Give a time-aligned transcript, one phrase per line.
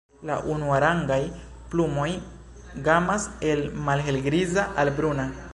[0.27, 1.19] La unuarangaj
[1.73, 2.09] plumoj
[2.89, 5.33] gamas el malhelgriza al bruna.